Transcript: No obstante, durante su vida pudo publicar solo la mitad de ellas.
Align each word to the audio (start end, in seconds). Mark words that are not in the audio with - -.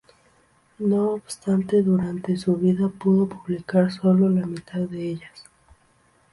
No 0.79 1.11
obstante, 1.11 1.83
durante 1.83 2.35
su 2.35 2.55
vida 2.57 2.89
pudo 2.89 3.29
publicar 3.29 3.91
solo 3.91 4.27
la 4.29 4.47
mitad 4.47 4.79
de 4.79 5.09
ellas. 5.11 5.43